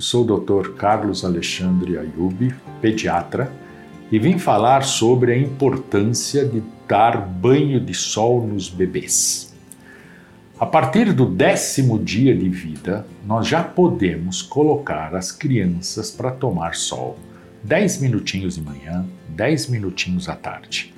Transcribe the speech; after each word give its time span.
Eu 0.00 0.02
sou 0.02 0.24
o 0.24 0.40
Dr. 0.40 0.70
Carlos 0.76 1.26
Alexandre 1.26 1.98
Ayub, 1.98 2.54
pediatra, 2.80 3.52
e 4.10 4.18
vim 4.18 4.38
falar 4.38 4.82
sobre 4.82 5.30
a 5.30 5.36
importância 5.36 6.42
de 6.42 6.62
dar 6.88 7.18
banho 7.18 7.78
de 7.78 7.92
sol 7.92 8.46
nos 8.46 8.70
bebês. 8.70 9.54
A 10.58 10.64
partir 10.64 11.12
do 11.12 11.26
décimo 11.26 11.98
dia 11.98 12.34
de 12.34 12.48
vida, 12.48 13.06
nós 13.26 13.46
já 13.46 13.62
podemos 13.62 14.40
colocar 14.40 15.14
as 15.14 15.30
crianças 15.30 16.10
para 16.10 16.30
tomar 16.30 16.76
sol. 16.76 17.18
10 17.62 18.00
minutinhos 18.00 18.54
de 18.54 18.62
manhã, 18.62 19.04
10 19.28 19.68
minutinhos 19.68 20.30
à 20.30 20.34
tarde. 20.34 20.94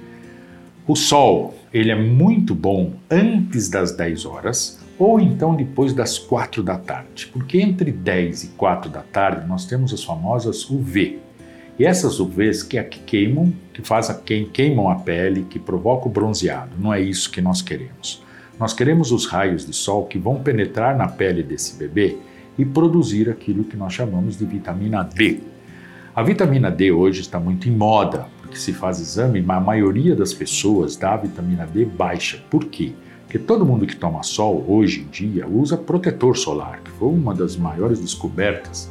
O 0.87 0.95
sol, 0.95 1.59
ele 1.75 1.91
é 1.91 2.01
muito 2.01 2.55
bom 2.55 2.93
antes 3.11 3.69
das 3.69 3.91
10 3.91 4.27
horas 4.27 4.79
ou 4.99 5.21
então 5.21 5.55
depois 5.55 5.93
das 5.93 6.19
4 6.19 6.63
da 6.63 6.77
tarde, 6.77 7.29
porque 7.33 7.61
entre 7.61 7.91
10 7.91 8.45
e 8.45 8.49
4 8.49 8.91
da 8.91 9.01
tarde 9.01 9.47
nós 9.47 9.65
temos 9.65 9.93
as 9.93 10.05
famosas 10.05 10.69
UV. 10.69 11.19
E 11.79 11.85
essas 11.85 12.21
UVs 12.21 12.63
que, 12.63 12.83
que 12.85 13.01
queimam, 13.01 13.53
que 13.73 13.83
fazem 13.83 14.47
queimam 14.53 14.89
a 14.89 14.97
pele, 14.97 15.47
que 15.49 15.59
provocam 15.59 16.09
o 16.09 16.13
bronzeado. 16.13 16.73
Não 16.79 16.93
é 16.93 17.01
isso 17.01 17.31
que 17.31 17.41
nós 17.41 17.63
queremos. 17.63 18.23
Nós 18.59 18.75
queremos 18.75 19.11
os 19.11 19.27
raios 19.27 19.67
de 19.67 19.73
sol 19.73 20.07
que 20.07 20.19
vão 20.19 20.43
penetrar 20.43 20.97
na 20.97 21.09
pele 21.09 21.43
desse 21.43 21.77
bebê 21.77 22.19
e 22.59 22.65
produzir 22.65 23.31
aquilo 23.31 23.65
que 23.65 23.77
nós 23.77 23.93
chamamos 23.95 24.37
de 24.37 24.45
vitamina 24.45 25.03
D. 25.03 25.41
A 26.15 26.23
vitamina 26.23 26.71
D 26.71 26.93
hoje 26.93 27.23
está 27.23 27.41
muito 27.41 27.69
em 27.69 27.73
moda, 27.73 28.27
porque 28.41 28.57
se 28.57 28.73
faz 28.73 29.01
exame, 29.01 29.41
mas 29.41 29.57
a 29.57 29.61
maioria 29.61 30.15
das 30.15 30.35
pessoas 30.35 30.95
dá 30.95 31.17
vitamina 31.17 31.67
D 31.67 31.87
baixa. 31.87 32.39
Por 32.51 32.67
quê? 32.67 32.93
Porque 33.33 33.47
todo 33.47 33.65
mundo 33.65 33.87
que 33.87 33.97
toma 33.97 34.23
sol 34.23 34.63
hoje 34.69 35.01
em 35.01 35.05
dia 35.07 35.49
usa 35.49 35.75
protetor 35.75 36.37
solar, 36.37 36.83
que 36.85 36.91
foi 36.91 37.09
uma 37.09 37.35
das 37.35 37.57
maiores 37.57 37.99
descobertas 37.99 38.91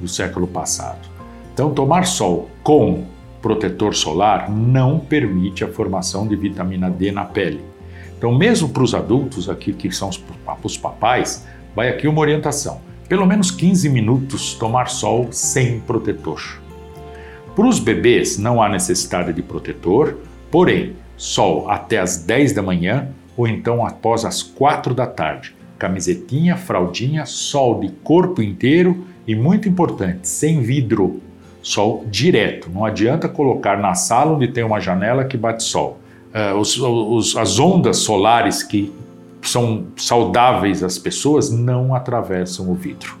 do 0.00 0.08
século 0.08 0.46
passado. 0.46 1.06
Então, 1.52 1.74
tomar 1.74 2.06
sol 2.06 2.48
com 2.62 3.04
protetor 3.42 3.94
solar 3.94 4.50
não 4.50 4.98
permite 4.98 5.64
a 5.64 5.68
formação 5.68 6.26
de 6.26 6.34
vitamina 6.34 6.88
D 6.88 7.12
na 7.12 7.26
pele. 7.26 7.60
Então, 8.16 8.34
mesmo 8.34 8.70
para 8.70 8.82
os 8.82 8.94
adultos 8.94 9.50
aqui 9.50 9.74
que 9.74 9.92
são 9.92 10.08
os 10.08 10.78
papais, 10.78 11.46
vai 11.76 11.90
aqui 11.90 12.08
uma 12.08 12.22
orientação. 12.22 12.80
Pelo 13.06 13.26
menos 13.26 13.50
15 13.50 13.90
minutos 13.90 14.54
tomar 14.54 14.88
sol 14.88 15.28
sem 15.30 15.80
protetor. 15.80 16.40
Para 17.54 17.66
os 17.66 17.78
bebês 17.78 18.38
não 18.38 18.62
há 18.62 18.68
necessidade 18.70 19.34
de 19.34 19.42
protetor, 19.42 20.16
porém, 20.50 20.96
sol 21.18 21.68
até 21.68 21.98
as 21.98 22.16
10 22.16 22.54
da 22.54 22.62
manhã 22.62 23.12
ou 23.36 23.46
então 23.46 23.84
após 23.84 24.24
as 24.24 24.42
quatro 24.42 24.94
da 24.94 25.06
tarde. 25.06 25.54
Camisetinha, 25.78 26.56
fraldinha, 26.56 27.26
sol 27.26 27.80
de 27.80 27.88
corpo 28.02 28.40
inteiro 28.40 29.04
e, 29.26 29.34
muito 29.34 29.68
importante, 29.68 30.28
sem 30.28 30.60
vidro. 30.60 31.20
Sol 31.62 32.04
direto. 32.10 32.70
Não 32.70 32.84
adianta 32.84 33.28
colocar 33.28 33.78
na 33.78 33.94
sala 33.94 34.32
onde 34.32 34.48
tem 34.48 34.62
uma 34.62 34.80
janela 34.80 35.24
que 35.24 35.36
bate 35.36 35.62
sol. 35.62 35.98
Uh, 36.34 36.58
os, 36.58 36.78
os, 36.78 37.36
as 37.36 37.58
ondas 37.58 37.98
solares 37.98 38.62
que 38.62 38.92
são 39.42 39.86
saudáveis 39.96 40.82
às 40.82 40.98
pessoas 40.98 41.50
não 41.50 41.94
atravessam 41.94 42.70
o 42.70 42.74
vidro. 42.74 43.16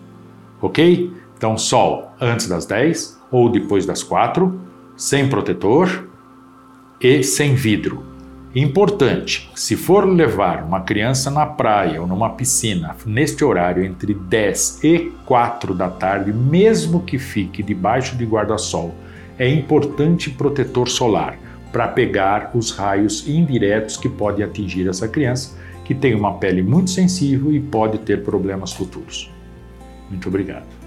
Ok? 0.60 1.12
Então, 1.36 1.58
sol 1.58 2.10
antes 2.20 2.48
das 2.48 2.66
10 2.66 3.18
ou 3.30 3.48
depois 3.48 3.84
das 3.84 4.02
4, 4.02 4.60
sem 4.96 5.28
protetor 5.28 6.08
e 7.00 7.22
sem 7.22 7.54
vidro. 7.54 8.13
Importante: 8.54 9.50
se 9.56 9.74
for 9.74 10.06
levar 10.06 10.62
uma 10.62 10.80
criança 10.80 11.28
na 11.28 11.44
praia 11.44 12.00
ou 12.00 12.06
numa 12.06 12.30
piscina 12.30 12.94
neste 13.04 13.44
horário 13.44 13.84
entre 13.84 14.14
10 14.14 14.84
e 14.84 15.12
4 15.26 15.74
da 15.74 15.90
tarde, 15.90 16.32
mesmo 16.32 17.02
que 17.02 17.18
fique 17.18 17.64
debaixo 17.64 18.16
de 18.16 18.24
guarda-sol, 18.24 18.94
é 19.36 19.48
importante 19.48 20.30
protetor 20.30 20.88
solar 20.88 21.36
para 21.72 21.88
pegar 21.88 22.52
os 22.54 22.70
raios 22.70 23.26
indiretos 23.26 23.96
que 23.96 24.08
podem 24.08 24.44
atingir 24.44 24.88
essa 24.88 25.08
criança, 25.08 25.58
que 25.84 25.92
tem 25.92 26.14
uma 26.14 26.34
pele 26.34 26.62
muito 26.62 26.90
sensível 26.90 27.52
e 27.52 27.58
pode 27.58 27.98
ter 27.98 28.22
problemas 28.22 28.72
futuros. 28.72 29.28
Muito 30.08 30.28
obrigado. 30.28 30.83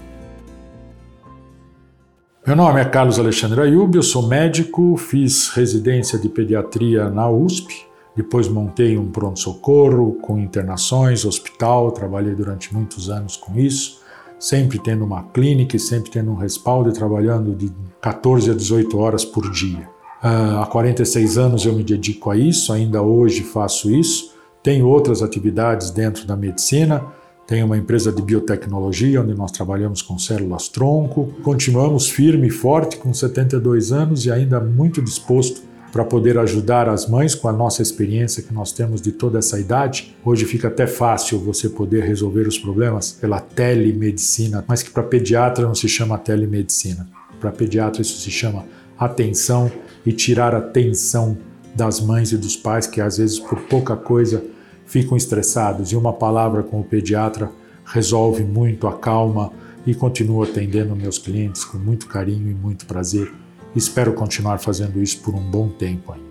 Meu 2.48 2.56
nome 2.56 2.80
é 2.80 2.84
Carlos 2.86 3.18
Alexandre 3.18 3.60
Ayub, 3.60 3.94
eu 3.94 4.02
sou 4.02 4.26
médico, 4.26 4.96
fiz 4.96 5.50
residência 5.50 6.18
de 6.18 6.30
pediatria 6.30 7.10
na 7.10 7.28
USP, 7.28 7.84
depois 8.16 8.48
montei 8.48 8.96
um 8.96 9.06
pronto-socorro 9.06 10.14
com 10.14 10.38
internações, 10.38 11.26
hospital, 11.26 11.92
trabalhei 11.92 12.34
durante 12.34 12.72
muitos 12.72 13.10
anos 13.10 13.36
com 13.36 13.54
isso, 13.58 14.00
sempre 14.40 14.78
tendo 14.78 15.04
uma 15.04 15.24
clínica 15.24 15.76
e 15.76 15.78
sempre 15.78 16.10
tendo 16.10 16.30
um 16.30 16.36
respaldo 16.36 16.88
e 16.88 16.92
trabalhando 16.94 17.54
de 17.54 17.70
14 18.00 18.50
a 18.50 18.54
18 18.54 18.96
horas 18.96 19.26
por 19.26 19.50
dia. 19.50 19.86
Uh, 20.24 20.62
há 20.62 20.66
46 20.72 21.36
anos 21.36 21.66
eu 21.66 21.74
me 21.74 21.84
dedico 21.84 22.30
a 22.30 22.36
isso, 22.38 22.72
ainda 22.72 23.02
hoje 23.02 23.42
faço 23.42 23.90
isso. 23.90 24.34
Tenho 24.62 24.88
outras 24.88 25.22
atividades 25.22 25.90
dentro 25.90 26.26
da 26.26 26.34
medicina, 26.34 27.04
tem 27.48 27.64
uma 27.64 27.78
empresa 27.78 28.12
de 28.12 28.20
biotecnologia 28.20 29.22
onde 29.22 29.34
nós 29.34 29.50
trabalhamos 29.50 30.02
com 30.02 30.18
células 30.18 30.68
tronco. 30.68 31.32
Continuamos 31.42 32.06
firme 32.06 32.48
e 32.48 32.50
forte 32.50 32.98
com 32.98 33.14
72 33.14 33.90
anos 33.90 34.26
e 34.26 34.30
ainda 34.30 34.60
muito 34.60 35.00
disposto 35.00 35.62
para 35.90 36.04
poder 36.04 36.36
ajudar 36.36 36.90
as 36.90 37.08
mães 37.08 37.34
com 37.34 37.48
a 37.48 37.52
nossa 37.52 37.80
experiência 37.80 38.42
que 38.42 38.52
nós 38.52 38.70
temos 38.70 39.00
de 39.00 39.12
toda 39.12 39.38
essa 39.38 39.58
idade. 39.58 40.14
Hoje 40.22 40.44
fica 40.44 40.68
até 40.68 40.86
fácil 40.86 41.38
você 41.38 41.70
poder 41.70 42.04
resolver 42.04 42.46
os 42.46 42.58
problemas 42.58 43.12
pela 43.12 43.40
telemedicina, 43.40 44.62
mas 44.68 44.82
que 44.82 44.90
para 44.90 45.02
pediatra 45.02 45.66
não 45.66 45.74
se 45.74 45.88
chama 45.88 46.18
telemedicina. 46.18 47.08
Para 47.40 47.50
pediatra 47.50 48.02
isso 48.02 48.20
se 48.20 48.30
chama 48.30 48.66
atenção 48.98 49.72
e 50.04 50.12
tirar 50.12 50.54
a 50.54 50.60
tensão 50.60 51.38
das 51.74 51.98
mães 51.98 52.30
e 52.30 52.36
dos 52.36 52.56
pais 52.56 52.86
que 52.86 53.00
às 53.00 53.16
vezes 53.16 53.38
por 53.38 53.58
pouca 53.60 53.96
coisa 53.96 54.44
ficam 54.88 55.16
estressados 55.16 55.92
e 55.92 55.96
uma 55.96 56.12
palavra 56.12 56.62
com 56.62 56.80
o 56.80 56.84
pediatra 56.84 57.52
resolve 57.84 58.42
muito, 58.42 58.88
acalma 58.88 59.52
e 59.86 59.94
continuo 59.94 60.42
atendendo 60.42 60.96
meus 60.96 61.18
clientes 61.18 61.64
com 61.64 61.78
muito 61.78 62.08
carinho 62.08 62.50
e 62.50 62.54
muito 62.54 62.86
prazer. 62.86 63.32
Espero 63.76 64.12
continuar 64.14 64.58
fazendo 64.58 65.00
isso 65.00 65.20
por 65.20 65.34
um 65.34 65.50
bom 65.50 65.68
tempo 65.68 66.12
ainda. 66.12 66.27